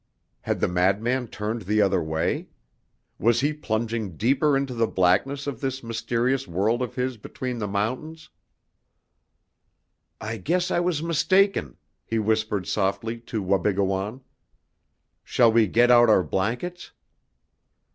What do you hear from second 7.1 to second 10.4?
between the mountains? "I